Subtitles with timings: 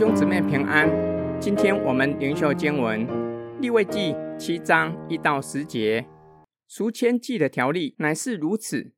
[0.00, 0.88] 兄姊妹平安，
[1.38, 3.06] 今天我们灵修经文
[3.60, 6.06] 立位记七章一到十节。
[6.66, 8.94] 赎愆祭的条例乃是如此：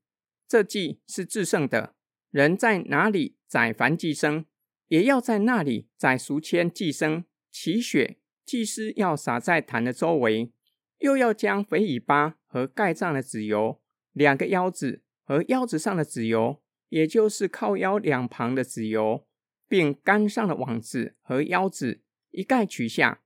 [0.47, 1.97] 这祭是至圣的，
[2.31, 4.45] 人在哪里宰凡祭牲，
[4.87, 7.25] 也要在那里宰赎愆祭牲。
[7.51, 10.53] 其血，祭司要撒在坛的周围，
[11.01, 13.81] 又要将肥尾巴和盖脏的脂油，
[14.13, 19.27] 两个腰子和腰子上的脂油，也就是靠腰两旁的脂油。
[19.73, 23.23] 并杆上的网子和腰子一概取下，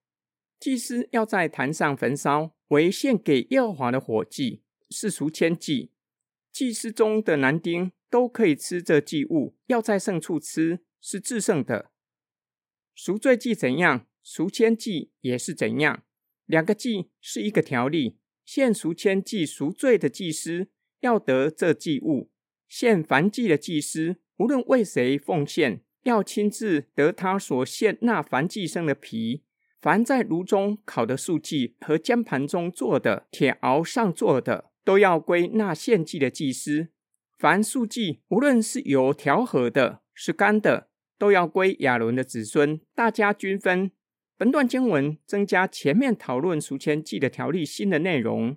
[0.60, 5.91] 祭司要在坛上焚烧，为献给耶和华的火祭，是赎愆祭。
[6.52, 11.91] 祭司中的男丁都可以吃这祭物，要在圣处吃，是至圣的。
[12.94, 16.05] 赎罪祭怎样，赎愆祭也是怎样。
[16.44, 18.19] 两个祭是一个条例。
[18.44, 20.69] 献赎愆祭赎罪的祭司
[21.00, 22.30] 要得这祭物；
[22.69, 25.83] 献燔祭的祭司无论为谁奉献。
[26.06, 29.42] 要亲自得他所献那凡祭牲的皮，
[29.80, 36.88] 凡在炉中烤的素祭和煎盘中做的、铁鏊上做的，都要归那献祭的祭司。
[37.36, 43.90] 凡素祭，无论是有调和的，是干的，都要归亚伦的子孙，大家均分。
[44.38, 48.56] 本段经文增加前面讨论赎愆祭的条例新的内容，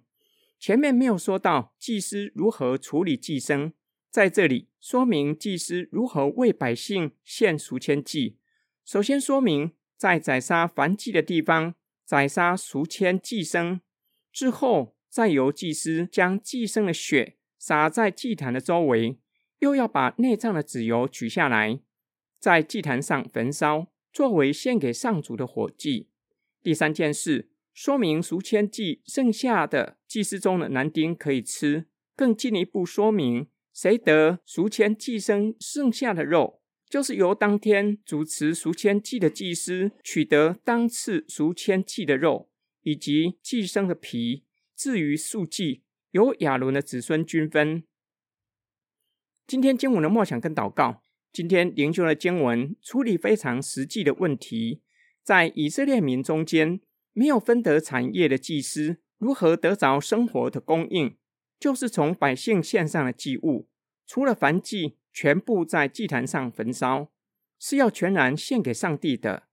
[0.60, 3.72] 前面没有说到祭司如何处理祭牲。
[4.10, 8.38] 在这里说明祭司如何为百姓献赎愆祭。
[8.84, 13.82] 首先说明，在宰杀燔祭的地方宰杀赎愆祭牲
[14.34, 19.20] 之后，再由祭司将祭牲的血洒在祭坛的周围，
[19.60, 21.80] 又要把内脏的脂油取下来，
[22.40, 26.10] 在祭坛上焚烧，作为献给上主的火祭。
[26.64, 31.86] 第三件事，说明赎愆祭剩下的祭司中的男丁可以吃，
[32.16, 33.48] 更进一步说明。
[33.82, 42.50] 谁得赎愆祭生剩下的肉，就是由当天主持赎愆祭的祭司取得当次赎愆祭的肉，
[42.82, 44.44] 以及祭生的皮。
[44.76, 47.86] 至于素祭，由亚伦的子孙均分。
[49.48, 51.02] 今天经文的默想跟祷告，
[51.32, 54.82] 今天灵修的经文处理非常实际的问题，
[55.24, 56.82] 在以色列民中间
[57.14, 61.16] 没有分得产业的祭司，如何得着生活的供应？
[61.58, 63.68] 就是从百姓献上的祭物，
[64.10, 67.12] 除了燔祭，全部在祭坛上焚烧，
[67.60, 69.44] 是要全然献给上帝的。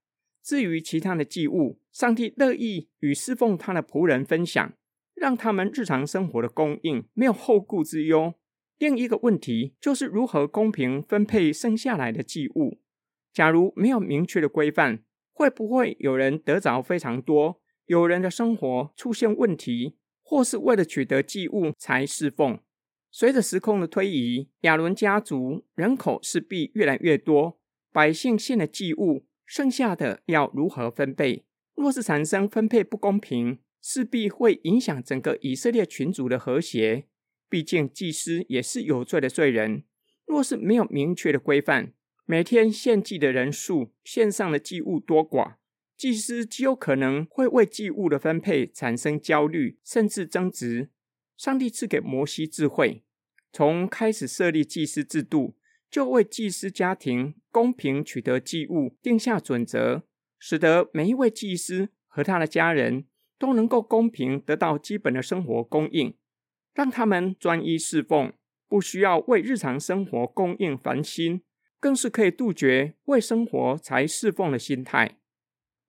[0.41, 4.73] 至于其他的祭物，上帝乐意与侍奉他的仆人分享，
[5.13, 8.33] 让他们日常生活的供应没有后顾之忧。
[8.79, 12.81] 另一个问题就是如何公平分配剩下来的祭物。
[13.31, 15.03] 假如没有明确的规范，
[15.33, 19.97] 会不会有人得着非常多，有人的生活出现问题？
[20.23, 22.59] 或是为了取得祭物才侍奉。
[23.09, 27.59] 随着时空的推移，亚伦家族人口势必越来越多，
[27.91, 31.45] 百姓献的祭物剩下的要如何分配？
[31.75, 37.05] 若是产生分配不公平，势必会影响整个以色列群族的和谐。
[37.49, 39.83] 毕竟祭司也是有罪的罪人。
[40.25, 41.93] 若是没有明确的规范，
[42.25, 45.55] 每天献祭的人数、献上的祭物多寡。
[45.95, 50.89] 祭司极有可能会为祭物的分配产生焦虑，甚至争执。
[51.37, 53.03] 上帝赐给摩西智慧，
[53.53, 55.55] 从开始设立祭司制度，
[55.89, 60.01] 就为祭司家庭公平取得祭物定下准则，
[60.39, 63.05] 使得每一位祭司和他的家人
[63.37, 66.17] 都能够公平得到基本的生活供应，
[66.73, 68.33] 让他们专一侍奉，
[68.67, 71.43] 不需要为日常生活供应烦心，
[71.79, 75.19] 更是可以杜绝为生活才侍奉的心态。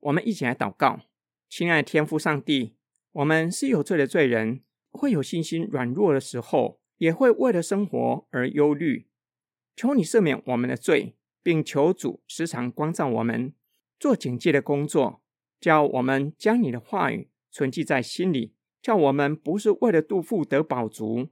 [0.00, 1.00] 我们一起来祷告，
[1.48, 2.76] 亲爱的天父上帝，
[3.12, 4.60] 我们是有罪的罪人，
[4.90, 9.06] 会有信心软弱的时候，也会为了生活而忧虑。
[9.76, 13.52] 求你赦免我们的罪，并求主时常光照我们，
[13.98, 15.22] 做警戒的工作，
[15.60, 21.28] 叫我们将你的话语存记在心里，叫我们不是为了肚腹得饱足，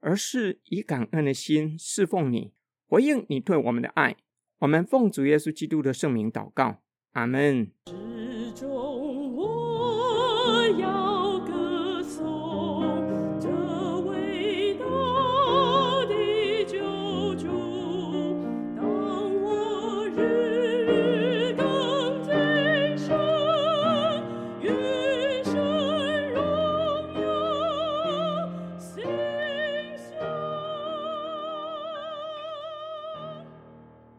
[0.00, 2.52] 而是以感恩的心侍奉你，
[2.86, 4.16] 回应你对我们的爱。
[4.60, 6.82] 我们奉主耶稣基督的圣名祷告。
[7.12, 8.09] 阿门。